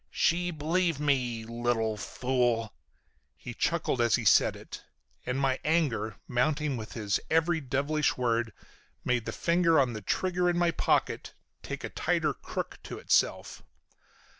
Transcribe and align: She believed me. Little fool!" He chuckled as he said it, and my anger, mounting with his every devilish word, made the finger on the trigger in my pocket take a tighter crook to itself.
She 0.09 0.49
believed 0.49 0.99
me. 0.99 1.45
Little 1.45 1.95
fool!" 1.95 2.73
He 3.37 3.53
chuckled 3.53 4.01
as 4.01 4.15
he 4.15 4.25
said 4.25 4.55
it, 4.55 4.83
and 5.27 5.39
my 5.39 5.59
anger, 5.63 6.15
mounting 6.27 6.75
with 6.75 6.93
his 6.93 7.19
every 7.29 7.61
devilish 7.61 8.17
word, 8.17 8.51
made 9.05 9.25
the 9.27 9.31
finger 9.31 9.79
on 9.79 9.93
the 9.93 10.01
trigger 10.01 10.49
in 10.49 10.57
my 10.57 10.71
pocket 10.71 11.35
take 11.61 11.83
a 11.83 11.89
tighter 11.89 12.33
crook 12.33 12.79
to 12.81 12.97
itself. 12.97 13.61